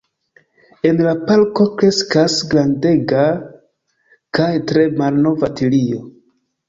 [0.91, 3.21] En la parko kreskas grandega
[4.39, 6.01] kaj tre malnova tilio.